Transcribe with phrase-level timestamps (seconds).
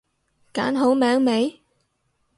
[0.51, 1.59] 揀好名未？